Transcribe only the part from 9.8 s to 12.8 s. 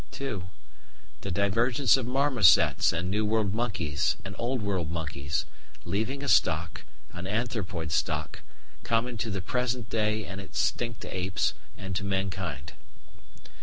day and extinct apes and to mankind.